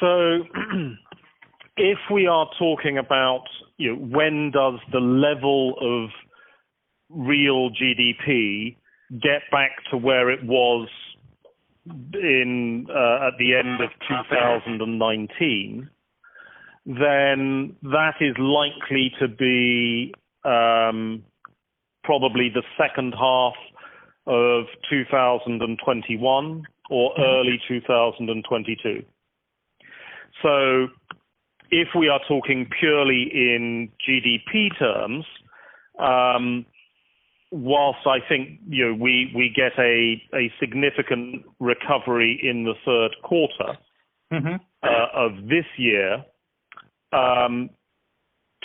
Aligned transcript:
So, 0.00 0.06
if 1.76 1.98
we 2.10 2.26
are 2.26 2.48
talking 2.58 2.98
about 2.98 3.44
you 3.76 3.94
know, 3.94 4.02
when 4.02 4.50
does 4.50 4.80
the 4.92 4.98
level 4.98 5.74
of 5.80 6.10
real 7.10 7.70
GDP 7.70 8.76
get 9.20 9.42
back 9.50 9.72
to 9.90 9.96
where 9.96 10.30
it 10.30 10.44
was 10.44 10.88
in 12.14 12.86
uh, 12.88 13.26
at 13.28 13.32
the 13.38 13.54
end 13.54 13.80
of 13.80 13.90
2019, 14.08 15.90
then 16.86 17.76
that 17.82 18.14
is 18.20 18.34
likely 18.38 19.12
to 19.20 19.28
be 19.28 20.14
um, 20.44 21.22
probably 22.04 22.48
the 22.48 22.62
second 22.78 23.14
half 23.18 23.54
of 24.26 24.64
2021 24.88 26.62
or 26.90 27.12
early 27.18 27.60
2022. 27.68 29.02
So 30.42 30.88
if 31.70 31.88
we 31.96 32.08
are 32.08 32.20
talking 32.28 32.68
purely 32.78 33.30
in 33.32 33.90
GDP 34.08 34.78
terms, 34.78 35.24
um, 35.98 36.66
whilst 37.50 38.06
I 38.06 38.18
think 38.28 38.60
you 38.68 38.86
know 38.86 38.94
we 38.94 39.32
we 39.34 39.52
get 39.54 39.72
a 39.78 40.22
a 40.34 40.52
significant 40.60 41.44
recovery 41.58 42.38
in 42.42 42.64
the 42.64 42.74
third 42.84 43.16
quarter 43.22 43.78
Mm-hmm. 44.32 44.56
uh, 44.84 45.06
of 45.12 45.48
this 45.48 45.64
year, 45.76 46.24
um, 47.12 47.68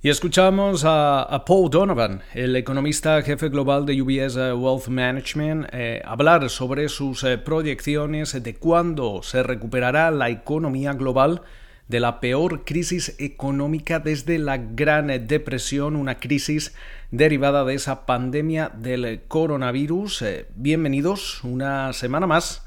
Y 0.00 0.10
escuchamos 0.10 0.84
a, 0.86 1.42
Paul 1.44 1.70
Donovan, 1.70 2.22
el 2.32 2.54
economista 2.54 3.20
jefe 3.20 3.48
global 3.48 3.84
de 3.84 4.00
UBS 4.00 4.36
Wealth 4.36 4.86
Management, 4.86 5.66
eh, 5.72 6.00
hablar 6.04 6.48
sobre 6.50 6.88
sus 6.88 7.24
eh, 7.24 7.36
proyecciones 7.36 8.40
de 8.40 8.54
cuándo 8.54 9.24
se 9.24 9.42
recuperará 9.42 10.12
la 10.12 10.30
economía 10.30 10.92
global 10.92 11.42
de 11.88 11.98
la 11.98 12.20
peor 12.20 12.64
crisis 12.64 13.16
económica 13.18 13.98
desde 13.98 14.38
la 14.38 14.58
Gran 14.58 15.08
Depresión, 15.26 15.96
una 15.96 16.20
crisis 16.20 16.76
derivada 17.10 17.64
de 17.64 17.74
esa 17.74 18.06
pandemia 18.06 18.70
del 18.72 19.22
coronavirus. 19.26 20.22
Eh, 20.22 20.46
bienvenidos 20.54 21.42
una 21.42 21.92
semana 21.92 22.28
más 22.28 22.64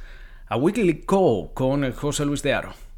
a 0.49 0.57
Weekly 0.57 1.05
Call 1.05 1.51
con 1.53 1.89
José 1.93 2.25
Luis 2.25 2.43
de 2.43 2.55
Aro. 2.55 2.90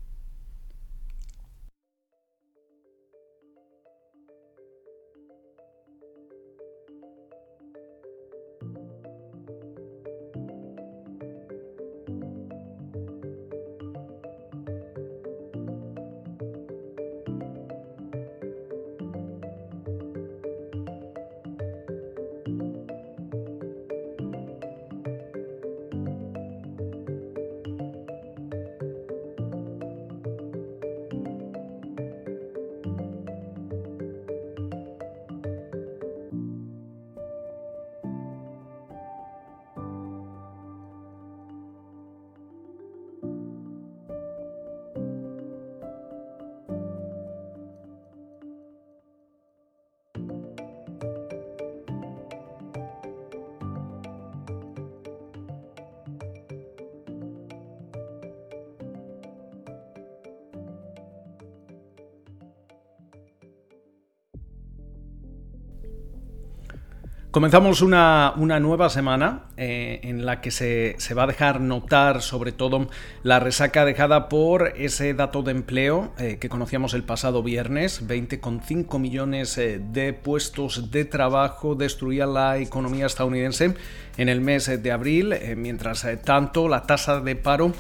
Comenzamos 67.34 67.82
una, 67.82 68.34
una 68.38 68.60
nueva 68.60 68.92
semana 68.92 69.46
eh, 69.58 70.02
en 70.04 70.24
la 70.24 70.40
que 70.40 70.52
se, 70.52 70.94
se, 71.00 71.16
va 71.16 71.24
a 71.24 71.28
dejar 71.28 71.62
notar 71.62 72.22
sobre 72.22 72.52
todo 72.52 72.88
la 73.24 73.40
resaca 73.40 73.86
dejada 73.86 74.30
por 74.30 74.74
ese 74.78 75.16
dato 75.16 75.42
de 75.42 75.50
empleo 75.50 76.14
eh, 76.20 76.38
que 76.40 76.48
conocíamos 76.48 76.94
el 76.94 77.02
pasado 77.02 77.42
viernes. 77.42 78.08
20,5 78.08 79.00
millones 79.00 79.58
eh, 79.58 79.82
de 79.84 80.14
puestos 80.14 80.92
de 80.92 81.06
trabajo 81.06 81.74
destruía 81.74 82.28
la 82.28 82.60
economía 82.60 83.08
estadounidense 83.08 83.74
en 84.18 84.30
el 84.30 84.40
mes 84.40 84.68
de 84.68 84.92
abril, 84.92 85.34
mientras 85.58 86.06
tanto 86.24 86.68
la 86.68 86.84
tasa 86.84 87.20
de 87.20 87.36
paro 87.36 87.74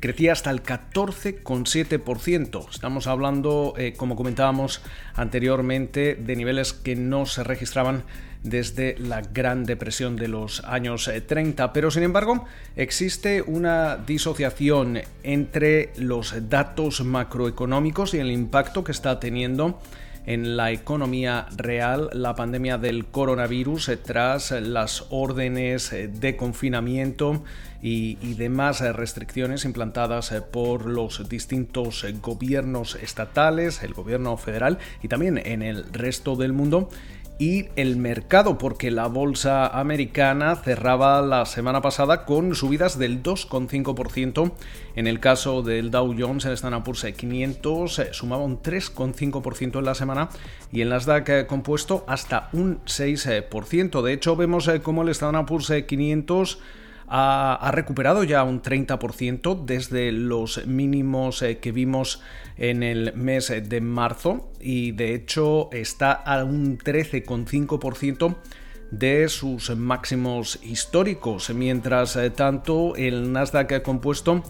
crecía 0.00 0.32
hasta 0.32 0.50
el 0.50 0.62
14,7%. 0.62 2.70
Estamos 2.70 3.06
hablando, 3.06 3.74
como 3.98 4.16
comentábamos 4.16 4.80
anteriormente, 5.14 6.14
de 6.14 6.36
niveles 6.36 6.72
que 6.72 6.96
no 6.96 7.26
se 7.26 7.44
registraban 7.44 8.04
desde 8.44 8.96
la 8.98 9.22
Gran 9.22 9.64
Depresión 9.64 10.14
de 10.16 10.28
los 10.28 10.62
años 10.64 11.10
30. 11.26 11.64
Eh, 11.64 11.68
Pero 11.72 11.90
sin 11.90 12.04
embargo, 12.04 12.44
existe 12.76 13.42
una 13.42 13.96
disociación 13.96 15.00
entre 15.22 15.92
los 15.96 16.34
datos 16.48 17.02
macroeconómicos 17.02 18.14
y 18.14 18.18
el 18.18 18.30
impacto 18.30 18.84
que 18.84 18.92
está 18.92 19.18
teniendo 19.18 19.80
en 20.26 20.56
la 20.56 20.72
economía 20.72 21.46
real 21.56 22.08
la 22.12 22.34
pandemia 22.34 22.78
del 22.78 23.06
coronavirus 23.06 23.88
eh, 23.90 23.96
tras 23.96 24.52
las 24.52 25.06
órdenes 25.10 25.92
eh, 25.92 26.08
de 26.08 26.36
confinamiento 26.36 27.42
y, 27.82 28.14
demás 28.34 28.80
restricciones 28.80 29.66
implantadas 29.66 30.32
por 30.50 30.86
los 30.86 31.28
distintos 31.28 32.06
gobiernos 32.22 32.94
estatales, 32.94 33.82
el 33.82 33.92
gobierno 33.92 34.38
federal 34.38 34.78
y 35.02 35.08
también 35.08 35.36
en 35.36 35.62
el 35.62 35.92
resto 35.92 36.34
del 36.34 36.54
mundo 36.54 36.88
y 37.38 37.66
el 37.76 37.96
mercado, 37.96 38.58
porque 38.58 38.90
la 38.90 39.08
bolsa 39.08 39.66
americana 39.66 40.56
cerraba 40.56 41.20
la 41.22 41.46
semana 41.46 41.82
pasada 41.82 42.24
con 42.24 42.54
subidas 42.54 42.98
del 42.98 43.22
2,5%. 43.22 44.52
En 44.94 45.06
el 45.06 45.20
caso 45.20 45.62
del 45.62 45.90
Dow 45.90 46.14
Jones, 46.16 46.44
el 46.44 46.52
Standard 46.52 46.84
Poor's 46.84 47.04
500 47.04 47.98
eh, 47.98 48.08
sumaba 48.12 48.44
un 48.44 48.62
3,5% 48.62 49.78
en 49.78 49.84
la 49.84 49.94
semana 49.94 50.28
y 50.70 50.82
en 50.82 50.90
Nasdaq 50.90 51.28
eh, 51.28 51.46
compuesto 51.46 52.04
hasta 52.06 52.48
un 52.52 52.80
6%. 52.84 54.02
De 54.02 54.12
hecho, 54.12 54.36
vemos 54.36 54.68
eh, 54.68 54.80
cómo 54.80 55.02
el 55.02 55.08
Standard 55.08 55.46
Poor's 55.46 55.72
500 55.86 56.58
ha, 57.08 57.70
recuperado 57.72 58.24
ya 58.24 58.44
un 58.44 58.62
30% 58.62 59.64
desde 59.64 60.12
los 60.12 60.66
mínimos 60.66 61.42
eh, 61.42 61.58
que 61.58 61.72
vimos 61.72 62.22
en 62.56 62.82
el 62.82 63.14
mes 63.14 63.52
de 63.68 63.80
marzo 63.80 64.50
y 64.60 64.92
de 64.92 65.14
hecho 65.14 65.70
está 65.72 66.12
a 66.12 66.44
un 66.44 66.78
13,5% 66.78 68.36
de 68.90 69.28
sus 69.28 69.74
máximos 69.76 70.60
históricos, 70.62 71.50
mientras 71.50 72.16
eh, 72.16 72.30
tanto 72.30 72.94
el 72.96 73.32
Nasdaq 73.32 73.82
compuesto 73.82 74.42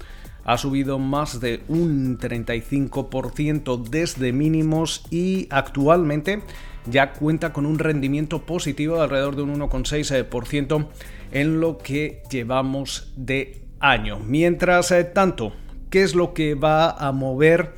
ha 0.45 0.59
subido 0.59 0.99
más 0.99 1.41
de 1.41 1.63
un 1.69 2.19
35% 2.19 3.83
desde 3.89 4.33
mínimos 4.33 5.07
y 5.11 5.47
actualmente 5.51 6.43
ya 6.87 7.13
cuenta 7.13 7.53
con 7.53 7.67
un 7.67 7.79
rendimiento 7.79 8.47
positivo 8.47 8.97
de 8.97 9.03
alrededor 9.03 9.37
de 9.37 9.43
un 9.43 9.59
1,6% 9.59 10.87
en 11.33 11.61
lo 11.61 11.79
que 11.79 12.23
llevamos 12.31 13.13
de 13.17 13.63
año. 13.81 14.19
Mientras 14.21 14.91
eh, 14.91 15.05
tanto, 15.05 15.53
¿qué 15.91 16.03
es 16.03 16.15
lo 16.15 16.35
que 16.35 16.55
va 16.55 16.91
a 16.91 17.13
mover 17.13 17.75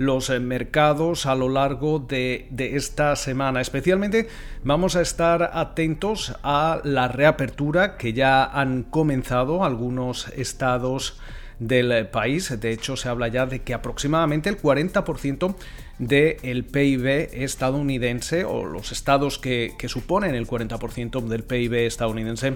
los 0.00 0.30
eh, 0.30 0.40
mercados 0.40 1.26
a 1.26 1.34
lo 1.34 1.50
largo 1.50 1.98
de, 1.98 2.46
de, 2.50 2.76
esta 2.76 3.14
semana. 3.16 3.60
Especialmente 3.60 4.28
vamos 4.64 4.96
a 4.96 5.02
estar 5.02 5.50
atentos 5.52 6.34
a 6.42 6.80
la 6.84 7.06
reapertura 7.06 7.98
que 7.98 8.14
ya 8.14 8.44
han 8.44 8.84
comenzado 8.84 9.62
algunos 9.62 10.28
estados 10.28 11.20
del 11.60 12.08
país. 12.08 12.58
De 12.58 12.72
hecho, 12.72 12.96
se 12.96 13.08
habla 13.08 13.28
ya 13.28 13.46
de 13.46 13.60
que 13.60 13.74
aproximadamente 13.74 14.48
el 14.48 14.60
40% 14.60 15.54
del 15.98 16.64
PIB 16.64 17.28
estadounidense 17.32 18.44
o 18.44 18.64
los 18.64 18.90
estados 18.90 19.38
que, 19.38 19.74
que 19.78 19.88
suponen 19.88 20.34
el 20.34 20.48
40% 20.48 21.22
del 21.28 21.44
PIB 21.44 21.86
estadounidense 21.86 22.54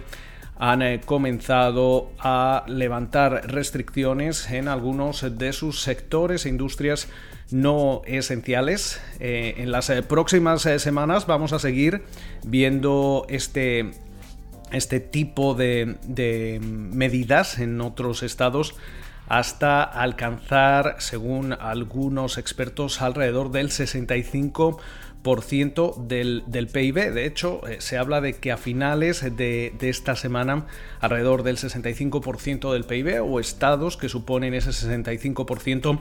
han 0.57 0.83
eh, 0.83 1.01
comenzado 1.05 2.13
a 2.19 2.65
levantar 2.69 3.51
restricciones 3.53 4.51
en 4.51 4.69
algunos 4.69 5.37
de 5.37 5.53
sus 5.53 5.83
sectores 5.83 6.47
e 6.47 6.49
industrias 6.49 7.09
no 7.51 8.03
esenciales. 8.07 9.01
Eh, 9.21 9.55
en 9.59 9.73
las 9.73 9.91
próximas 10.09 10.63
semanas 10.63 11.27
vamos 11.27 11.53
a 11.53 11.59
seguir 11.59 12.03
viendo 12.45 13.27
este, 13.29 13.91
este 14.75 15.01
tipo 15.01 15.55
de, 15.55 16.61
medidas 16.61 17.59
en 17.59 17.81
otros 17.81 18.23
estados 18.23 18.75
hasta 19.29 19.83
alcanzar, 19.83 20.97
según 20.99 21.55
algunos 21.55 22.37
expertos, 22.37 23.01
alrededor 23.01 23.51
del 23.53 23.71
65% 23.71 26.07
del, 26.07 26.45
del, 26.47 26.67
PIB. 26.67 27.13
De 27.13 27.25
hecho, 27.25 27.67
eh, 27.67 27.79
se 27.81 27.97
habla 27.97 28.21
de 28.21 28.35
que 28.35 28.53
a 28.53 28.59
finales 28.59 29.25
de, 29.37 29.73
esta 29.81 30.17
semana, 30.17 30.67
alrededor 31.01 31.43
del 31.43 31.57
65% 31.57 32.71
del 32.73 32.85
PIB 32.85 33.23
o 33.23 33.41
estados 33.41 33.97
que 33.97 34.11
suponen 34.11 34.53
ese 34.53 34.69
65%, 34.71 36.01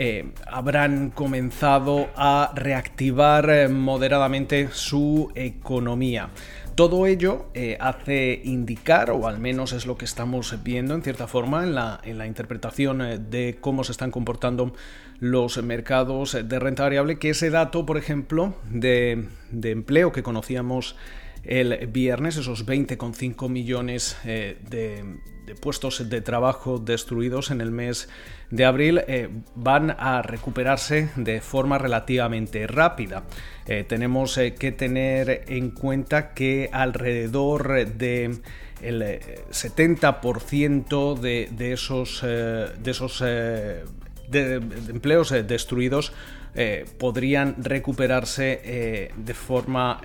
eh, 0.00 0.30
habrán 0.46 1.10
comenzado 1.10 2.08
a 2.16 2.52
reactivar 2.54 3.50
eh, 3.50 3.68
moderadamente 3.68 4.68
su 4.72 5.32
economía. 5.34 6.30
Todo 6.78 7.08
ello 7.08 7.46
eh, 7.54 7.76
hace 7.80 8.40
indicar, 8.44 9.10
o 9.10 9.26
al 9.26 9.40
menos 9.40 9.72
es 9.72 9.84
lo 9.84 9.98
que 9.98 10.04
estamos 10.04 10.62
viendo 10.62 10.94
en 10.94 11.02
cierta 11.02 11.26
forma 11.26 11.64
en 11.64 11.74
la, 11.74 12.26
interpretación 12.28 13.02
eh, 13.02 13.18
de 13.18 13.58
cómo 13.60 13.82
se 13.82 13.90
están 13.90 14.12
comportando 14.12 14.72
los 15.18 15.60
mercados 15.60 16.38
de 16.40 16.58
renta 16.60 16.84
variable, 16.84 17.18
que 17.18 17.30
ese 17.30 17.50
dato, 17.50 17.84
por 17.84 17.96
ejemplo, 17.98 18.54
de, 18.70 19.26
empleo 19.64 20.12
que 20.12 20.22
conocíamos 20.22 20.94
el 21.44 21.86
viernes, 21.86 22.36
esos 22.36 22.66
20,5 22.66 23.48
millones 23.48 24.18
eh, 24.24 24.58
de, 24.68 25.04
de 25.46 25.54
puestos 25.54 26.08
de 26.08 26.20
trabajo 26.20 26.78
destruidos 26.78 27.50
en 27.50 27.60
el 27.60 27.70
mes 27.70 28.08
de 28.50 28.64
abril 28.64 29.02
eh, 29.06 29.28
van 29.54 29.94
a 29.98 30.22
recuperarse 30.22 31.10
de 31.16 31.40
forma 31.40 31.78
relativamente 31.78 32.66
rápida. 32.66 33.24
Eh, 33.66 33.84
tenemos 33.88 34.38
que 34.58 34.72
tener 34.72 35.44
en 35.48 35.70
cuenta 35.70 36.34
que 36.34 36.68
alrededor 36.72 37.86
de 37.86 38.38
el 38.82 39.02
70% 39.02 41.18
de, 41.18 41.48
de, 41.50 41.72
esos, 41.72 42.22
de 42.22 42.90
esos 42.90 43.24
empleos 44.30 45.30
destruidos 45.30 46.12
podrían 46.98 47.54
recuperarse 47.62 49.10
de 49.16 49.34
forma 49.34 50.00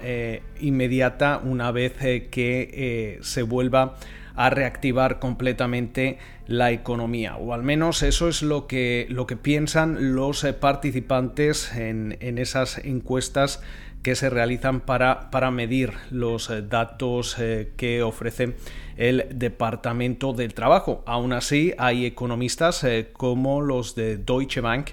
inmediata 0.59 1.41
una 1.43 1.71
vez 1.71 1.93
que 1.93 3.19
se 3.21 3.41
vuelva 3.41 3.95
a 4.35 4.49
reactivar 4.49 5.19
completamente 5.19 6.17
la 6.47 6.71
economía, 6.71 7.37
o 7.37 7.53
al 7.53 7.63
menos 7.63 8.03
eso 8.03 8.27
es 8.27 8.41
lo 8.41 8.67
que, 8.67 9.05
lo 9.09 9.27
que 9.27 9.37
piensan 9.37 10.15
los 10.15 10.43
eh, 10.43 10.53
participantes 10.53 11.73
en, 11.73 12.17
esas 12.19 12.79
encuestas 12.79 13.61
que 14.01 14.15
se 14.15 14.29
realizan 14.29 14.81
para, 14.81 15.31
para 15.31 15.51
medir 15.51 15.93
los 16.11 16.49
eh, 16.49 16.61
datos 16.61 17.37
eh, 17.39 17.71
que 17.77 18.03
ofrece 18.03 18.55
el 18.97 19.25
Departamento 19.33 20.33
del 20.33 20.53
Trabajo. 20.53 21.03
Aún 21.05 21.31
así, 21.31 21.73
hay 21.77 22.05
economistas 22.05 22.85
como 23.13 23.61
los 23.61 23.95
de 23.95 24.17
Deutsche 24.17 24.61
Bank 24.61 24.89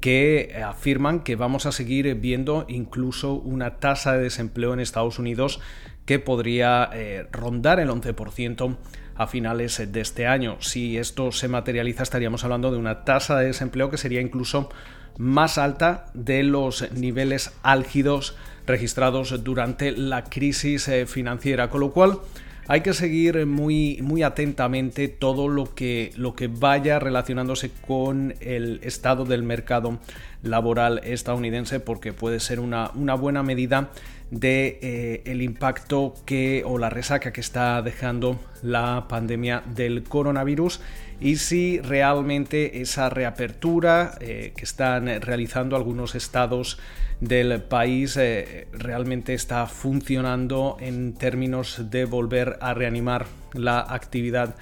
que 0.00 0.62
afirman 0.64 1.20
que 1.20 1.36
vamos 1.36 1.66
a 1.66 1.72
seguir 1.72 2.14
viendo 2.14 2.64
incluso 2.68 3.34
una 3.34 3.76
tasa 3.76 4.12
de 4.12 4.22
desempleo 4.22 4.72
en 4.72 4.80
Estados 4.80 5.18
Unidos 5.18 5.60
que 6.04 6.18
podría 6.18 6.88
eh, 6.92 7.26
rondar 7.32 7.80
el 7.80 7.90
11% 7.90 8.76
a 9.16 9.26
finales 9.26 9.92
de 9.92 10.00
este 10.00 10.26
año. 10.26 10.56
Si 10.60 10.96
esto 10.96 11.32
se 11.32 11.48
materializa 11.48 12.04
estaríamos 12.04 12.44
hablando 12.44 12.70
de 12.70 12.78
una 12.78 13.04
tasa 13.04 13.36
de 13.36 13.46
desempleo 13.46 13.90
que 13.90 13.98
sería 13.98 14.20
incluso 14.20 14.70
más 15.18 15.58
alta 15.58 16.06
de 16.14 16.44
los 16.44 16.90
niveles 16.92 17.52
álgidos 17.62 18.36
registrados 18.66 19.42
durante 19.42 19.90
la 19.90 20.24
crisis 20.24 20.86
eh, 20.88 21.06
financiera, 21.06 21.68
con 21.68 21.80
lo 21.80 21.92
cual 21.92 22.20
hay 22.68 22.82
que 22.82 22.92
seguir 22.92 23.46
muy, 23.46 23.98
muy 24.02 24.22
atentamente 24.22 25.08
todo 25.08 25.48
lo 25.48 25.74
que, 25.74 26.12
lo 26.16 26.34
que 26.34 26.48
vaya 26.48 26.98
relacionándose 26.98 27.70
con 27.70 28.34
el 28.40 28.80
estado 28.82 29.24
del 29.24 29.42
mercado 29.42 29.98
laboral 30.42 31.00
estadounidense 31.02 31.80
porque 31.80 32.12
puede 32.12 32.40
ser 32.40 32.60
una, 32.60 32.90
una 32.94 33.14
buena 33.14 33.42
medida 33.42 33.90
de 34.30 34.78
eh, 34.82 35.22
el 35.24 35.40
impacto 35.40 36.14
que 36.26 36.62
o 36.66 36.76
la 36.76 36.90
resaca 36.90 37.32
que 37.32 37.40
está 37.40 37.80
dejando 37.80 38.38
la 38.62 39.06
pandemia 39.08 39.62
del 39.74 40.02
coronavirus 40.02 40.82
y 41.20 41.36
si 41.36 41.80
realmente 41.80 42.80
esa 42.80 43.10
reapertura 43.10 44.12
eh, 44.20 44.52
que 44.56 44.64
están 44.64 45.06
realizando 45.20 45.76
algunos 45.76 46.14
estados 46.14 46.78
del 47.20 47.62
país 47.62 48.16
eh, 48.16 48.68
realmente 48.72 49.34
está 49.34 49.66
funcionando 49.66 50.76
en 50.80 51.14
términos 51.14 51.90
de 51.90 52.04
volver 52.04 52.58
a 52.60 52.74
reanimar 52.74 53.26
la 53.54 53.80
actividad 53.80 54.54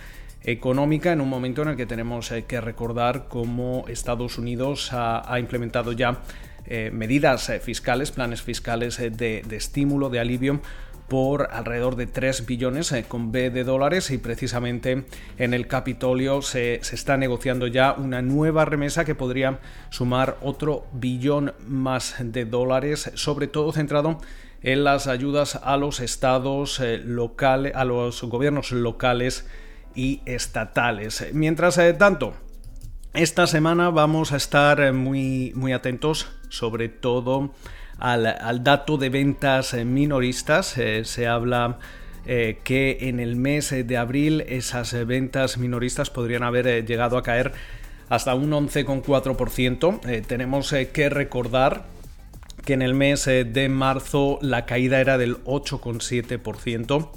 económica 0.43 1.13
en 1.13 1.21
un 1.21 1.29
momento 1.29 1.63
en 1.63 1.69
el 1.69 1.77
que 1.77 1.87
tenemos 1.87 2.33
que 2.47 2.61
recordar 2.61 3.27
cómo 3.29 3.85
Estados 3.89 4.39
Unidos 4.39 4.91
ha 4.93 5.39
implementado 5.41 5.93
ya 5.93 6.23
eh, 6.69 6.91
medidas 6.93 7.49
eh, 7.49 7.61
fiscales, 7.61 8.11
planes 8.11 8.43
fiscales 8.43 8.99
eh, 8.99 9.11
de, 9.11 9.45
estímulo, 9.53 10.11
de 10.11 10.19
alivio 10.19 10.61
por 11.09 11.49
alrededor 11.53 11.97
de 11.97 12.07
3 12.07 12.47
billones 12.47 12.95
con 13.09 13.33
B 13.33 13.51
de 13.51 13.65
dólares 13.65 14.11
y 14.11 14.19
precisamente 14.19 15.05
en 15.39 15.55
el 15.55 15.69
Capitolio 15.69 16.43
se, 16.43 16.81
se, 16.83 16.95
está 16.95 17.17
negociando 17.17 17.67
ya 17.67 17.93
una 17.93 18.23
nueva 18.23 18.65
remesa 18.65 19.05
que 19.05 19.15
podría 19.15 19.61
sumar 19.91 20.37
otro 20.43 20.87
billón 20.93 21.55
más 21.67 22.17
de 22.19 22.45
dólares, 22.45 23.11
sobre 23.15 23.47
todo 23.47 23.73
centrado 23.73 24.19
en 24.63 24.85
las 24.85 25.07
ayudas 25.07 25.61
a 25.63 25.77
los 25.77 26.01
estados 26.01 26.81
locales, 27.05 27.75
a 27.77 27.85
los 27.85 28.23
gobiernos 28.23 28.73
locales 28.73 29.47
y 29.95 30.23
estatales. 30.27 31.25
Mientras 31.33 31.81
tanto, 31.99 32.35
esta 33.15 33.47
semana 33.47 33.91
vamos 33.91 34.33
a 34.33 34.37
estar 34.37 34.93
muy, 34.93 35.53
muy 35.55 35.73
atentos 35.73 36.29
sobre 36.49 36.89
todo 36.89 37.55
al, 37.99 38.63
dato 38.63 38.99
de 38.99 39.09
ventas 39.09 39.75
minoristas. 39.75 40.77
Eh, 40.79 41.05
se 41.05 41.27
habla 41.27 41.79
eh, 42.27 42.59
que 42.65 42.99
en 43.03 43.21
el 43.21 43.37
mes 43.37 43.71
de 43.71 43.97
abril 43.97 44.43
esas 44.49 44.95
ventas 45.07 45.59
minoristas 45.59 46.11
podrían 46.11 46.43
haber 46.43 46.67
eh, 46.67 46.85
llegado 46.85 47.17
a 47.17 47.23
caer 47.23 47.53
hasta 48.09 48.35
un 48.35 48.51
11,4%. 48.51 50.27
tenemos 50.27 50.73
que 50.93 51.09
recordar 51.09 51.85
que 52.65 52.75
en 52.75 52.83
el 52.83 52.95
mes 52.95 53.25
de 53.25 53.69
marzo 53.69 54.39
la 54.43 54.65
caída 54.65 55.01
era 55.01 55.19
del 55.19 55.43
8,7%. 55.45 57.11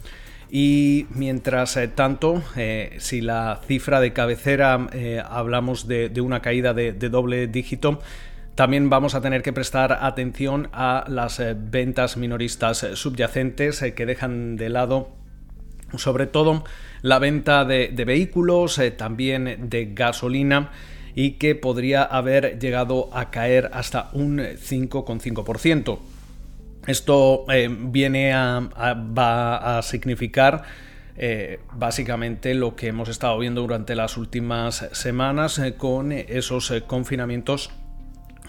Y 0.52 1.06
mientras 1.14 1.78
eh, 1.78 1.88
tanto, 1.88 2.42
eh, 2.56 2.96
si 2.98 3.22
la 3.22 3.62
cifra 3.68 4.00
de 4.00 4.14
cabecera 4.14 4.88
eh, 4.94 5.22
hablamos 5.24 5.88
de, 5.88 6.12
una 6.22 6.42
caída 6.42 6.74
de, 6.74 6.94
doble 6.94 7.48
dígito, 7.48 8.02
también 8.60 8.90
vamos 8.90 9.16
a 9.16 9.22
tener 9.22 9.42
que 9.42 9.54
prestar 9.54 10.00
atención 10.02 10.68
a 10.74 11.06
las 11.08 11.42
ventas 11.72 12.18
minoristas 12.18 12.86
subyacentes 12.96 13.80
que 13.96 14.06
dejan 14.06 14.58
de 14.58 14.68
lado 14.68 15.12
sobre 15.96 16.28
todo 16.28 16.66
la 17.02 17.20
venta 17.20 17.64
de, 17.64 17.88
vehículos, 18.06 18.82
también 18.98 19.70
de 19.70 19.94
gasolina 19.94 20.72
y 21.16 21.36
que 21.38 21.56
podría 21.56 22.04
haber 22.04 22.60
llegado 22.60 23.10
a 23.14 23.32
caer 23.32 23.70
hasta 23.72 24.10
un 24.12 24.40
5,5%. 24.40 26.00
Esto 26.86 27.46
eh, 27.50 27.70
viene 27.72 28.34
a, 28.34 28.60
va 29.18 29.78
a 29.78 29.82
significar 29.84 30.64
eh, 31.16 31.62
básicamente 31.76 32.54
lo 32.56 32.76
que 32.76 32.88
hemos 32.88 33.08
estado 33.08 33.40
viendo 33.40 33.62
durante 33.62 33.96
las 33.96 34.18
últimas 34.18 34.86
semanas 34.92 35.60
eh, 35.60 35.76
con 35.76 36.12
esos 36.12 36.74
confinamientos. 36.88 37.72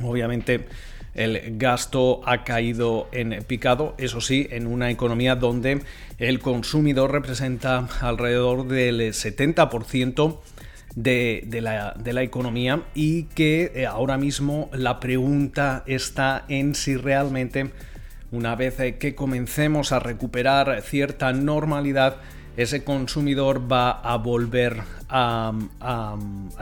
Obviamente 0.03 0.67
el 1.15 1.59
gasto 1.59 2.21
ha 2.25 2.45
caído 2.45 3.09
en 3.13 3.43
picado, 3.45 3.95
eso 3.99 4.21
sí, 4.21 4.47
en 4.51 4.67
una 4.67 4.91
economía 4.91 5.35
donde 5.35 5.83
el 6.19 6.39
consumidor 6.39 7.13
representa 7.13 7.89
alrededor 8.01 8.69
del 8.69 9.01
70% 9.01 10.39
de, 10.95 11.47
la, 11.61 11.95
de, 11.99 12.13
la, 12.13 12.23
economía 12.23 12.83
y 12.95 13.25
que 13.25 13.87
ahora 13.89 14.19
mismo 14.19 14.71
la 14.73 15.01
pregunta 15.01 15.85
está 15.87 16.45
en 16.49 16.75
si 16.75 16.97
realmente 16.97 17.71
una 18.33 18.55
vez 18.55 18.79
eh, 18.81 18.97
que 18.97 19.15
comencemos 19.15 19.93
a 19.93 19.99
recuperar 19.99 20.83
cierta 20.83 21.33
normalidad, 21.33 22.17
ese 22.57 22.85
consumidor 22.85 23.71
va 23.71 23.91
a 23.91 24.17
volver 24.17 24.83
a, 25.09 25.53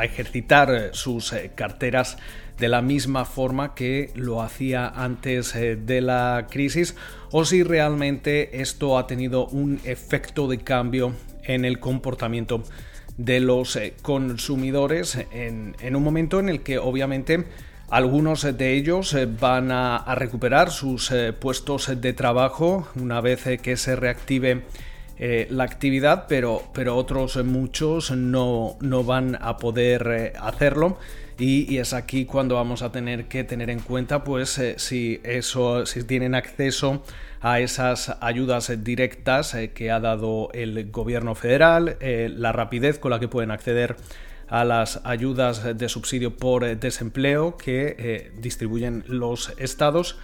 ejercitar 0.00 0.90
sus 0.92 1.32
eh, 1.32 1.52
carteras 1.54 2.16
de 2.58 2.68
la 2.68 2.82
misma 2.82 3.24
forma 3.24 3.74
que 3.74 4.10
lo 4.14 4.42
hacía 4.42 4.88
antes 4.88 5.54
eh, 5.54 5.76
de 5.76 6.00
la 6.00 6.46
crisis 6.50 6.96
o 7.30 7.44
si 7.44 7.62
realmente 7.62 8.60
esto 8.60 8.98
ha 8.98 9.06
tenido 9.06 9.46
un 9.46 9.80
efecto 9.84 10.48
de 10.48 10.58
cambio 10.58 11.14
en 11.44 11.64
el 11.64 11.78
comportamiento 11.78 12.62
de 13.16 13.40
los 13.40 13.76
eh, 13.76 13.94
consumidores 14.02 15.18
en, 15.30 15.74
un 15.94 16.02
momento 16.02 16.40
en 16.40 16.48
el 16.48 16.62
que 16.62 16.78
obviamente 16.78 17.44
algunos 17.90 18.42
de 18.42 18.74
ellos 18.74 19.14
eh, 19.14 19.26
van 19.26 19.70
a, 19.70 20.14
recuperar 20.16 20.70
sus 20.70 21.12
puestos 21.38 22.00
de 22.00 22.12
trabajo 22.12 22.88
una 22.96 23.20
vez 23.20 23.44
que 23.62 23.76
se 23.76 23.96
reactive 23.96 24.64
la 25.50 25.64
actividad, 25.64 26.26
pero, 26.28 26.62
pero 26.72 26.94
otros 26.94 27.42
muchos 27.44 28.12
no, 28.12 28.76
no 28.80 29.02
van 29.02 29.36
a 29.40 29.56
poder 29.56 30.32
hacerlo. 30.40 30.96
Y, 31.38 31.78
es 31.78 31.92
aquí 31.92 32.24
cuando 32.24 32.56
vamos 32.56 32.82
a 32.82 32.90
tener 32.90 33.26
que 33.26 33.44
tener 33.44 33.70
en 33.70 33.78
cuenta 33.78 34.24
pues 34.24 34.60
si 34.76 35.20
eso 35.22 35.86
si 35.86 36.02
tienen 36.02 36.34
acceso 36.34 37.04
a 37.40 37.60
esas 37.60 38.16
ayudas 38.20 38.72
directas 38.82 39.54
eh, 39.54 39.70
que 39.70 39.92
ha 39.92 40.00
dado 40.00 40.50
el 40.52 40.90
gobierno 40.90 41.36
federal, 41.36 41.96
eh, 42.00 42.28
la 42.34 42.50
rapidez 42.50 42.98
con 42.98 43.12
la 43.12 43.20
que 43.20 43.28
pueden 43.28 43.52
acceder 43.52 43.94
a 44.48 44.64
las 44.64 45.00
ayudas 45.04 45.78
de 45.78 45.88
subsidio 45.88 46.36
por 46.36 46.64
desempleo 46.76 47.56
que 47.56 47.94
eh, 47.98 48.32
distribuyen 48.40 49.04
los 49.06 49.52
estados. 49.58 50.18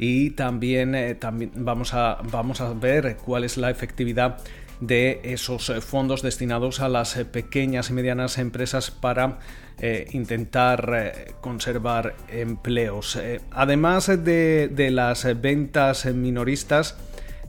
Y 0.00 0.30
también, 0.30 1.16
también 1.18 1.50
vamos, 1.56 1.92
a, 1.92 2.18
vamos 2.30 2.60
a 2.60 2.72
ver 2.72 3.16
cuál 3.16 3.42
es 3.42 3.56
la 3.56 3.70
efectividad 3.70 4.38
de 4.80 5.20
esos 5.24 5.72
fondos 5.84 6.22
destinados 6.22 6.80
a 6.80 6.88
las 6.88 7.14
pequeñas 7.32 7.90
y 7.90 7.92
medianas 7.92 8.38
empresas 8.38 8.90
para 8.90 9.38
eh, 9.80 10.08
intentar 10.10 10.92
eh, 10.92 11.34
conservar 11.40 12.16
empleos. 12.28 13.14
Eh, 13.14 13.40
además 13.52 14.08
de, 14.08 14.88
las 14.90 15.40
ventas 15.40 16.04
minoristas, 16.06 16.96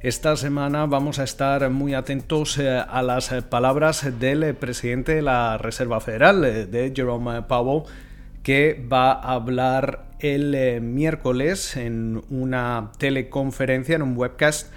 esta 0.02 0.36
semana 0.38 0.86
vamos 0.86 1.18
a 1.18 1.24
estar 1.24 1.68
muy 1.72 1.96
atentos 1.96 2.60
a 2.60 3.02
las 3.02 3.30
palabras 3.50 4.20
del 4.20 4.54
presidente 4.54 5.16
de 5.16 5.22
la 5.24 5.58
Reserva 5.58 6.00
Federal, 6.02 6.42
de 6.70 6.94
Jerome 6.96 7.42
Powell, 7.42 7.92
que 8.44 8.86
va 8.92 9.12
a 9.12 9.34
hablar 9.34 10.06
el 10.20 10.82
miércoles 10.82 11.76
en 11.78 12.22
una 12.30 12.92
teleconferencia, 13.00 13.96
en 13.96 14.04
un 14.04 14.16
webcast 14.16 14.72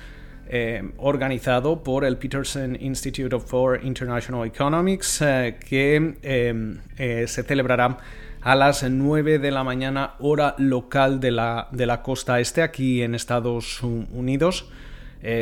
eh, 0.48 0.82
organizado 0.98 1.82
por 1.82 2.04
el 2.04 2.18
Peterson 2.18 2.76
Institute 2.80 3.38
for 3.38 3.80
International 3.82 4.46
Economics, 4.46 5.22
eh, 5.22 5.56
que 5.66 6.16
eh, 6.22 7.24
se 7.26 7.42
celebrará 7.42 7.98
a 8.40 8.54
las 8.56 8.82
9 8.82 9.38
de 9.38 9.50
la 9.50 9.64
mañana 9.64 10.14
hora 10.18 10.54
local 10.58 11.20
de 11.20 11.30
la, 11.30 11.68
de 11.70 11.86
la 11.86 12.02
costa 12.02 12.40
este 12.40 12.62
aquí 12.62 13.02
en 13.02 13.14
Estados 13.14 13.82
Unidos. 13.82 14.68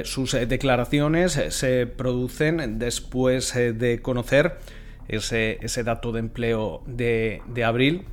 sus 0.05 0.33
declaraciones 0.33 1.33
se 1.49 1.87
producen 1.87 2.79
después 2.79 3.55
de 3.55 4.01
conocer 4.03 4.59
ese, 5.09 5.59
ese, 5.63 5.83
dato 5.83 6.13
de 6.13 6.21
empleo 6.21 6.83
de, 6.87 7.41
de 7.49 7.65
abril 7.65 8.05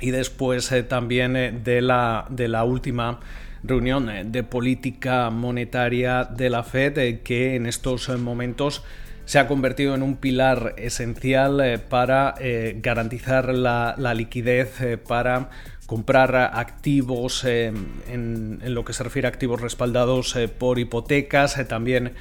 y 0.00 0.12
después 0.12 0.72
también 0.88 1.62
de 1.62 1.82
la, 1.82 2.24
de 2.30 2.48
la 2.48 2.64
última 2.64 3.20
reunión 3.66 4.08
eh, 4.08 4.24
de 4.24 4.42
política 4.42 5.30
monetaria 5.30 6.24
de 6.24 6.50
la 6.50 6.62
Fed 6.62 6.98
eh, 6.98 7.20
que 7.20 7.56
en 7.56 7.66
estos 7.66 8.08
eh, 8.08 8.16
momentos 8.16 8.82
se 9.24 9.38
ha 9.38 9.48
convertido 9.48 9.94
en 9.94 10.02
un 10.02 10.16
pilar 10.16 10.74
esencial 10.76 11.82
para 11.88 12.36
garantizar 12.76 13.52
la, 13.52 14.14
liquidez, 14.14 15.00
para 15.08 15.50
comprar 15.86 16.36
activos 16.36 17.44
en, 17.44 18.60
lo 18.62 18.84
que 18.84 18.92
se 18.92 19.02
refiere 19.02 19.26
a 19.26 19.30
activos 19.30 19.60
respaldados 19.60 20.38
por 20.60 20.78
hipotecas, 20.78 21.56
también 21.66 22.12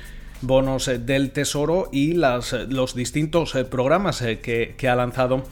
bonos 0.41 0.89
del 1.05 1.29
tesoro 1.29 1.89
y 1.91 2.15
los 2.15 2.95
distintos 2.95 3.53
programas 3.69 4.23
que, 4.41 4.73
que 4.75 4.89
ha 4.89 4.95
lanzado 4.95 5.43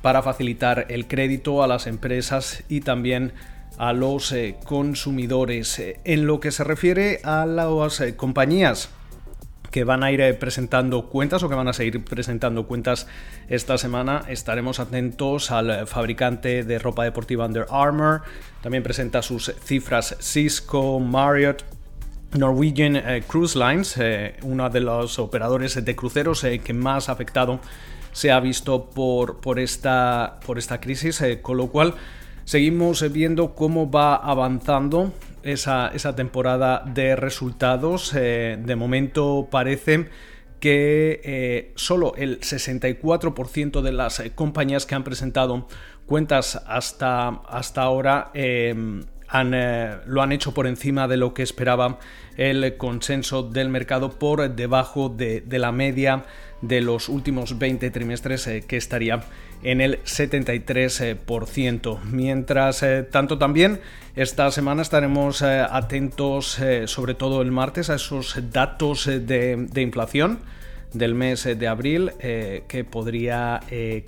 para 0.00 0.22
facilitar 0.22 0.86
el 0.88 1.08
crédito 1.08 1.62
a 1.62 1.66
las 1.66 1.86
empresas 1.86 2.64
y 2.70 2.80
también 2.80 3.34
a 3.82 3.92
los 3.92 4.30
eh, 4.30 4.54
consumidores. 4.64 5.76
Eh, 5.80 5.98
en 6.04 6.24
lo 6.24 6.38
que 6.38 6.52
se 6.52 6.62
refiere 6.62 7.18
a 7.24 7.46
las 7.46 8.00
eh, 8.00 8.14
compañías 8.14 8.90
que 9.72 9.82
van 9.82 10.04
a 10.04 10.12
ir 10.12 10.38
presentando 10.38 11.08
cuentas 11.08 11.42
o 11.42 11.48
que 11.48 11.56
van 11.56 11.66
a 11.66 11.72
seguir 11.72 12.04
presentando 12.04 12.68
cuentas 12.68 13.08
esta 13.48 13.78
semana. 13.78 14.22
Estaremos 14.28 14.78
atentos 14.78 15.50
al 15.50 15.88
fabricante 15.88 16.62
de 16.62 16.78
ropa 16.78 17.02
deportiva 17.02 17.44
Under 17.44 17.66
Armour. 17.70 18.22
También 18.60 18.84
presenta 18.84 19.20
sus 19.20 19.52
cifras 19.64 20.14
Cisco, 20.20 21.00
Marriott, 21.00 21.64
Norwegian 22.38 23.02
Cruise 23.26 23.56
Lines, 23.56 23.98
uno 24.42 24.70
de 24.70 24.80
los 24.80 25.18
operadores 25.18 25.82
de 25.82 25.96
cruceros 25.96 26.46
que 26.62 26.74
más 26.74 27.08
afectado 27.08 27.58
se 28.12 28.30
ha 28.30 28.38
visto 28.40 28.90
por, 28.90 29.40
por, 29.40 29.58
esta, 29.58 30.38
por 30.44 30.58
esta 30.58 30.80
crisis, 30.80 31.24
con 31.40 31.56
lo 31.56 31.68
cual 31.68 31.94
Seguimos 32.44 33.10
viendo 33.12 33.54
cómo 33.54 33.90
va 33.90 34.16
avanzando 34.16 35.12
esa, 35.42 35.92
temporada 36.16 36.82
de 36.86 37.16
resultados. 37.16 38.12
Eh, 38.14 38.58
de 38.60 38.76
momento 38.76 39.48
parece 39.50 40.08
que 40.60 41.20
eh, 41.24 41.72
solo 41.76 42.14
el 42.16 42.40
64% 42.40 43.80
de 43.80 43.92
las 43.92 44.20
eh, 44.20 44.32
compañías 44.34 44.86
que 44.86 44.94
han 44.94 45.04
presentado 45.04 45.66
cuentas 46.06 46.62
hasta, 46.66 47.28
hasta 47.28 47.82
ahora 47.82 48.30
lo 48.34 50.22
han 50.22 50.32
hecho 50.32 50.52
por 50.52 50.66
encima 50.66 51.08
de 51.08 51.16
lo 51.16 51.34
que 51.34 51.42
esperaba 51.42 51.98
el 52.36 52.76
consenso 52.76 53.42
del 53.44 53.68
mercado, 53.68 54.18
por 54.18 54.54
debajo 54.54 55.08
de, 55.08 55.40
de 55.40 55.58
la 55.58 55.72
media 55.72 56.24
de 56.62 56.80
los 56.80 57.08
últimos 57.08 57.58
20 57.58 57.90
trimestres 57.90 58.48
que 58.66 58.76
estaría 58.76 59.22
en 59.62 59.80
el 59.80 60.02
73%. 60.02 62.02
Mientras 62.04 62.82
eh, 62.82 63.04
tanto 63.04 63.38
también 63.38 63.80
esta 64.16 64.50
semana 64.50 64.82
estaremos 64.82 65.40
eh, 65.42 65.64
atentos 65.68 66.58
eh, 66.58 66.88
sobre 66.88 67.14
todo 67.14 67.40
el 67.42 67.52
martes 67.52 67.90
a 67.90 67.94
esos 67.94 68.36
datos 68.50 69.06
de, 69.06 69.68
inflación 69.76 70.40
del 70.92 71.14
mes 71.14 71.44
de 71.44 71.68
abril 71.68 72.10
que 72.20 72.84
podría 72.84 73.60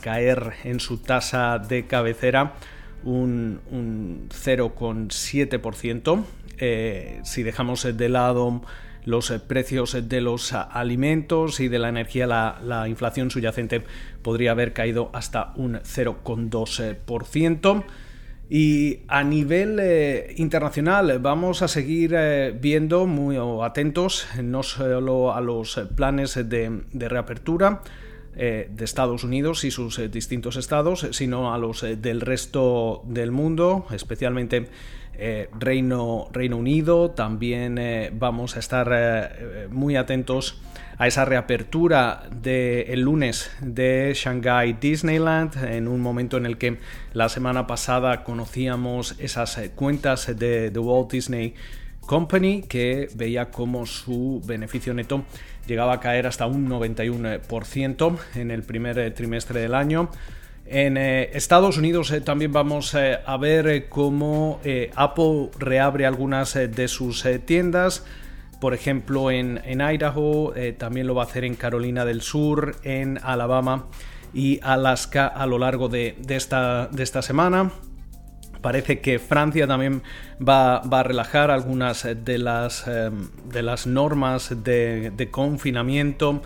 caer 0.03 0.53
en 0.65 0.81
su 0.81 0.99
tasa 0.99 1.59
de 1.59 1.87
cabecera 1.87 2.57
un, 3.05 3.61
un 3.71 4.29
0,7%. 4.29 6.25
si 7.25 7.43
dejamos 7.43 7.97
de 7.97 8.09
lado 8.11 8.61
los 9.05 9.31
eh, 9.31 9.39
precios 9.39 9.97
de 10.09 10.21
los 10.21 10.53
ah, 10.53 10.63
alimentos 10.63 11.61
y 11.61 11.69
de 11.69 11.79
la 11.79 11.89
energía, 11.89 12.27
la, 12.27 12.89
inflación 12.89 13.31
subyacente 13.31 13.85
podría 14.23 14.51
haber 14.53 14.73
caído 14.73 15.11
hasta 15.13 15.53
un 15.57 15.75
0,2%. 15.75 17.85
Y 18.51 18.99
a 19.09 19.25
nivel 19.25 19.79
eh, 19.81 20.35
internacional 20.37 21.19
vamos 21.19 21.63
a 21.63 21.69
seguir 21.69 22.13
eh, 22.15 22.55
viendo 22.59 23.07
muy 23.07 23.39
atentos 23.63 24.27
no 24.43 24.63
solo 24.63 25.35
a 25.35 25.41
los 25.41 25.81
planes 25.97 26.35
de, 26.35 26.83
reapertura 26.93 27.81
de 28.35 28.69
Estados 28.81 29.23
Unidos 29.23 29.63
y 29.63 29.71
sus 29.71 30.11
distintos 30.11 30.57
estados, 30.57 31.07
sino 31.13 31.55
a 31.55 31.59
los 31.59 31.83
del 31.83 32.21
resto 32.21 33.05
del 33.07 33.31
mundo, 33.31 33.87
especialmente 33.93 34.67
eh, 35.19 35.49
Reino, 35.59 36.29
Unido. 36.35 37.11
También 37.11 37.79
eh, 37.79 38.11
vamos 38.13 38.57
a 38.57 38.59
estar 38.59 38.91
eh, 38.93 39.69
muy 39.71 39.97
atentos 39.97 40.61
a 40.99 41.07
esa 41.07 41.25
reapertura 41.25 42.23
del 42.31 43.01
lunes 43.01 43.51
de 43.61 44.13
Shanghai 44.15 44.75
Disneyland, 44.81 45.57
en 45.65 45.89
un 45.89 46.01
momento 46.01 46.37
en 46.37 46.47
el 46.47 46.57
que 46.57 46.79
la 47.13 47.29
semana 47.29 47.67
pasada 47.67 48.23
conocíamos 48.23 49.17
esas 49.19 49.59
cuentas 49.75 50.37
de 50.39 50.71
The 50.71 50.79
Walt 50.79 51.11
Disney 51.11 51.55
Company 52.07 52.63
que 52.63 53.09
veía 53.17 53.51
como 53.51 53.87
su 53.87 54.41
beneficio 54.47 54.95
neto 54.95 55.25
llegaba 55.67 55.95
a 55.95 56.01
caer 56.01 56.27
hasta 56.27 56.47
un 56.47 56.69
91% 56.69 58.19
en 58.35 58.51
el 58.51 58.63
primer 58.63 59.13
trimestre 59.15 59.61
del 59.61 59.75
año. 59.75 60.11
En 60.67 60.97
eh, 60.97 61.31
Estados 61.35 61.77
Unidos 61.77 62.11
eh, 62.11 62.23
también 62.23 62.53
vamos 62.53 62.95
eh, 62.95 63.19
a 63.27 63.37
ver 63.37 63.89
cómo 63.89 64.61
Apple 64.97 65.51
reabre 65.59 66.07
algunas 66.07 66.55
de 66.55 66.89
sus 66.89 67.27
tiendas. 67.45 68.05
Por 68.61 68.73
ejemplo, 68.73 69.31
en, 69.31 69.61
Idaho, 69.67 70.55
también 70.79 71.07
lo 71.07 71.15
va 71.15 71.25
a 71.25 71.27
hacer 71.27 71.45
en 71.45 71.55
Carolina 71.55 72.07
del 72.07 72.23
Sur, 72.23 72.77
en 72.83 73.19
Alabama 73.23 73.87
y 74.33 74.59
Alaska 74.63 75.27
a 75.27 75.47
lo 75.47 75.59
largo 75.59 75.91
de, 75.91 76.17
esta, 76.29 76.87
de 76.87 77.03
esta, 77.03 77.21
semana. 77.21 77.73
Parece 78.63 79.01
que 79.01 79.19
Francia 79.19 79.67
también 79.67 80.03
va, 80.41 80.77
a 80.77 81.03
relajar 81.03 81.51
algunas 81.51 82.09
de 82.25 82.39
las, 82.39 82.87
de 82.87 83.63
las 83.63 83.87
normas 83.87 84.65
de, 84.65 85.11
de 85.15 85.31
confinamiento. 85.31 86.41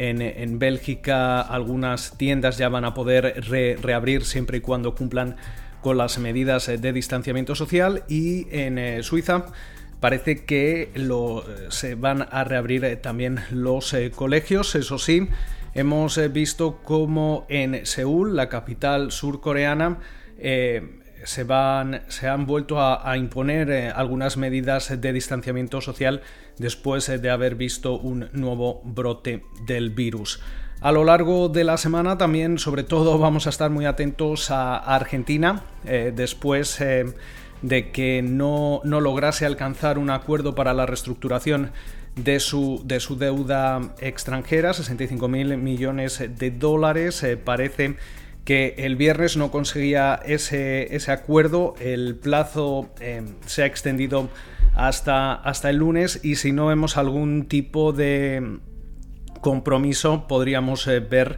En, 0.00 0.58
Bélgica 0.60 1.40
algunas 1.40 2.16
tiendas 2.16 2.56
ya 2.56 2.68
van 2.68 2.84
a 2.84 2.94
poder 2.94 3.44
reabrir 3.82 4.24
siempre 4.24 4.58
y 4.58 4.60
cuando 4.60 4.94
cumplan 4.94 5.36
con 5.80 5.98
las 5.98 6.18
medidas 6.18 6.66
de 6.66 6.92
distanciamiento 6.92 7.56
social 7.56 8.04
y 8.08 8.46
en 8.50 8.78
eh, 8.78 9.02
Suiza 9.02 9.46
parece 9.98 10.44
que 10.44 10.92
se 11.70 11.96
van 11.96 12.28
a 12.30 12.44
reabrir 12.44 13.00
también 13.02 13.40
los 13.50 13.94
colegios, 14.14 14.76
eso 14.76 14.98
sí. 14.98 15.28
Hemos 15.74 16.20
visto 16.32 16.80
cómo 16.84 17.44
en 17.48 17.84
Seúl, 17.84 18.36
la 18.36 18.48
capital 18.48 19.10
surcoreana, 19.10 19.98
se, 21.24 21.44
van, 21.44 22.02
se 22.08 22.28
han 22.28 22.46
vuelto 22.46 22.80
a, 22.80 23.16
imponer 23.16 23.70
eh, 23.70 23.90
algunas 23.90 24.36
medidas 24.36 25.00
de 25.00 25.12
distanciamiento 25.12 25.80
social 25.80 26.22
después 26.58 27.08
eh, 27.08 27.18
de 27.18 27.30
haber 27.30 27.54
visto 27.54 27.98
un 27.98 28.28
nuevo 28.32 28.80
brote 28.84 29.42
del 29.66 29.90
virus. 29.90 30.40
A 30.80 30.92
lo 30.92 31.04
largo 31.04 31.48
de 31.48 31.64
la 31.64 31.76
semana 31.76 32.18
también, 32.18 32.58
sobre 32.58 32.82
todo, 32.82 33.18
vamos 33.18 33.46
a 33.46 33.50
estar 33.50 33.70
muy 33.70 33.86
atentos 33.86 34.50
a, 34.50 34.76
Argentina, 34.76 35.62
eh, 35.84 36.12
después 36.14 36.78
de 37.62 37.90
que 37.90 38.22
no, 38.22 38.80
no, 38.84 39.00
lograse 39.00 39.44
alcanzar 39.44 39.98
un 39.98 40.10
acuerdo 40.10 40.54
para 40.54 40.74
la 40.74 40.86
reestructuración 40.86 41.72
de 42.14 42.40
su, 42.40 42.82
de 42.84 43.00
su 43.00 43.16
deuda 43.16 43.94
extranjera, 44.00 44.70
65.000 44.70 45.56
millones 45.56 46.24
de 46.36 46.50
dólares, 46.50 47.24
parece 47.44 47.96
que 48.48 48.76
el 48.78 48.96
viernes 48.96 49.36
no 49.36 49.50
conseguía 49.50 50.18
ese, 50.24 50.96
ese 50.96 51.12
acuerdo, 51.12 51.74
el 51.80 52.16
plazo 52.16 52.88
em, 52.98 53.34
se 53.44 53.62
ha 53.62 53.66
extendido 53.66 54.30
hasta, 54.74 55.34
hasta 55.34 55.68
el 55.68 55.76
lunes 55.76 56.20
y 56.24 56.36
si 56.36 56.52
no 56.52 56.68
vemos 56.68 56.96
algún 56.96 57.44
tipo 57.44 57.92
de 57.92 58.60
compromiso 59.42 60.26
podríamos 60.26 60.86
eh, 60.86 61.00
ver 61.00 61.36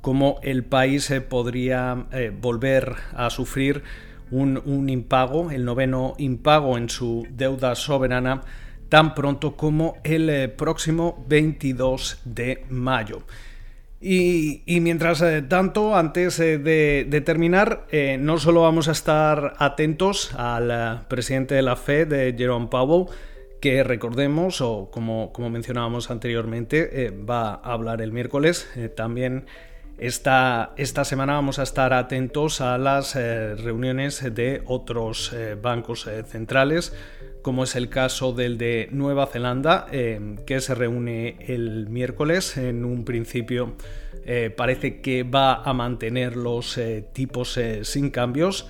cómo 0.00 0.40
el 0.42 0.64
país 0.64 1.08
eh, 1.12 1.20
podría 1.20 2.06
eh, 2.10 2.32
volver 2.36 2.96
a 3.14 3.30
sufrir 3.30 3.84
un, 4.32 4.60
un, 4.64 4.90
impago, 4.90 5.52
el 5.52 5.64
noveno 5.64 6.14
impago 6.18 6.76
en 6.76 6.90
su 6.90 7.24
deuda 7.30 7.76
soberana 7.76 8.40
tan 8.88 9.14
pronto 9.14 9.56
como 9.56 9.98
el 10.02 10.50
próximo 10.50 11.24
22 11.28 12.20
de 12.24 12.64
mayo. 12.68 13.22
Y, 14.00 14.62
mientras 14.80 15.20
eh, 15.22 15.42
tanto, 15.42 15.96
antes 15.96 16.38
eh, 16.38 16.58
de, 16.58 17.20
terminar, 17.22 17.86
eh, 17.90 18.16
no 18.18 18.38
solo 18.38 18.62
vamos 18.62 18.86
a 18.88 18.92
estar 18.92 19.54
atentos 19.58 20.32
al 20.36 21.06
presidente 21.08 21.56
de 21.56 21.62
la 21.62 21.74
Fed, 21.74 22.36
Jerome 22.36 22.68
Powell, 22.68 23.06
que 23.60 23.82
recordemos, 23.82 24.60
o 24.60 24.88
como, 24.92 25.32
como 25.32 25.50
mencionábamos 25.50 26.12
anteriormente, 26.12 27.12
va 27.28 27.54
a 27.54 27.72
hablar 27.72 28.00
el 28.00 28.12
miércoles, 28.12 28.70
también 28.96 29.46
esta, 29.98 30.74
esta, 30.76 31.04
semana 31.04 31.32
vamos 31.32 31.58
a 31.58 31.64
estar 31.64 31.92
atentos 31.92 32.60
a 32.60 32.78
las 32.78 33.16
reuniones 33.16 34.22
de 34.32 34.62
otros 34.66 35.34
bancos 35.60 36.08
centrales, 36.28 36.94
como 37.48 37.64
es 37.64 37.76
el 37.76 37.88
caso 37.88 38.34
del 38.34 38.58
de 38.58 38.90
Nueva 38.92 39.26
Zelanda, 39.26 39.86
eh, 39.90 40.36
que 40.44 40.60
se 40.60 40.74
reúne 40.74 41.36
el 41.46 41.88
miércoles. 41.88 42.58
En 42.58 42.84
un 42.84 43.06
principio 43.06 43.74
eh, 44.26 44.52
parece 44.54 45.00
que 45.00 45.22
va 45.22 45.62
a 45.62 45.72
mantener 45.72 46.36
los 46.36 46.76
eh, 46.76 47.06
tipos 47.14 47.58
sin 47.84 48.10
cambios. 48.10 48.68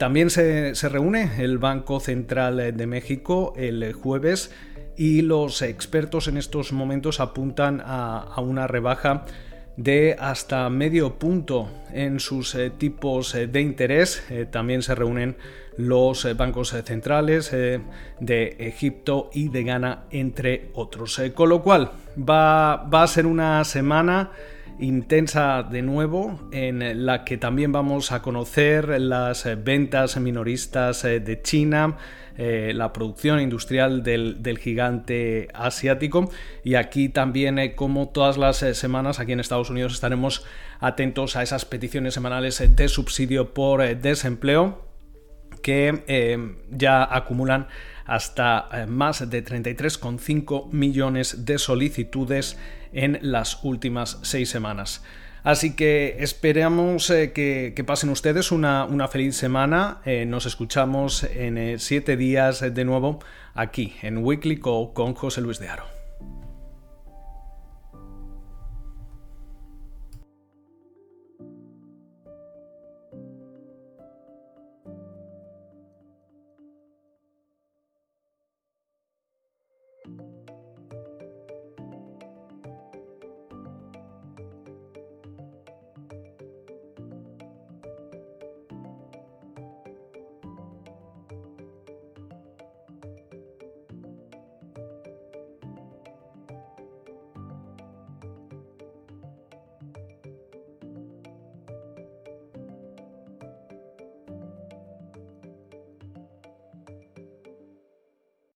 también 0.00 0.30
se, 0.30 0.74
reúne 0.88 1.30
el 1.38 1.58
Banco 1.58 2.00
Central 2.00 2.76
de 2.76 2.86
México 2.88 3.52
el 3.56 3.92
jueves 3.92 4.50
y 4.96 5.22
los 5.22 5.62
expertos 5.62 6.26
en 6.26 6.38
estos 6.38 6.72
momentos 6.72 7.20
apuntan 7.20 7.80
a 7.84 8.40
una 8.40 8.66
rebaja 8.66 9.26
de 9.76 10.16
hasta 10.18 10.68
medio 10.68 11.14
punto 11.14 11.68
en 11.92 12.20
sus 12.20 12.54
eh, 12.54 12.70
tipos 12.70 13.34
eh, 13.34 13.46
de 13.46 13.60
interés. 13.60 14.24
Eh, 14.30 14.46
también 14.50 14.82
se 14.82 14.94
reúnen 14.94 15.36
los 15.76 16.26
bancos 16.36 16.76
centrales 16.84 17.50
de 17.50 18.56
Egipto 18.58 19.30
y 19.32 19.48
de 19.48 19.64
Ghana, 19.64 20.04
entre 20.10 20.68
otros. 20.74 21.18
con 21.34 21.48
lo 21.48 21.62
cual, 21.62 21.92
va, 22.18 22.76
va 22.76 23.02
a 23.02 23.06
ser 23.06 23.24
una 23.24 23.64
semana 23.64 24.32
intensa 24.80 25.62
de 25.62 25.80
nuevo 25.80 26.50
en 26.52 27.06
la 27.06 27.24
que 27.24 27.38
también 27.38 27.72
vamos 27.72 28.12
a 28.12 28.20
conocer 28.20 29.00
las 29.00 29.48
ventas 29.64 30.18
minoristas 30.20 31.04
de 31.04 31.40
China, 31.40 31.96
eh, 32.38 32.72
la 32.74 32.92
producción 32.92 33.40
industrial 33.40 34.02
del, 34.02 34.58
gigante 34.58 35.48
asiático. 35.54 36.30
Y 36.64 36.74
aquí 36.74 37.08
también, 37.08 37.58
eh, 37.58 37.74
como 37.74 38.08
todas 38.08 38.38
las 38.38 38.62
eh, 38.62 38.74
semanas, 38.74 39.20
aquí 39.20 39.32
en 39.32 39.40
Estados 39.40 39.70
Unidos 39.70 39.92
estaremos 39.92 40.44
atentos 40.80 41.36
a 41.36 41.42
esas 41.42 41.64
peticiones 41.64 42.14
semanales 42.14 42.62
de 42.76 42.88
subsidio 42.88 43.54
por 43.54 43.96
desempleo 43.96 44.86
que 45.62 46.56
ya 46.70 47.06
acumulan 47.14 47.68
hasta 48.04 48.68
más 48.88 49.30
de 49.30 49.44
33,5 49.44 50.72
millones 50.72 51.44
de 51.44 51.58
solicitudes 51.58 52.58
en 52.92 53.20
las 53.22 53.62
últimas 53.62 54.18
seis 54.22 54.48
semanas. 54.50 55.04
Así 55.44 55.74
que 55.74 56.16
esperamos 56.20 57.10
eh, 57.10 57.32
que, 57.32 57.84
pasen 57.84 58.10
ustedes 58.10 58.52
una, 58.52 59.08
feliz 59.08 59.36
semana. 59.36 60.00
Eh, 60.04 60.24
nos 60.24 60.46
escuchamos 60.46 61.24
en 61.24 61.58
eh, 61.58 61.78
siete 61.78 62.16
días 62.16 62.60
de 62.60 62.84
nuevo 62.84 63.18
aquí 63.54 63.94
en 64.02 64.18
Weekly 64.18 64.58
con 64.58 65.14
José 65.14 65.40
Luis 65.40 65.58
de 65.58 65.68
Aro. 65.68 66.01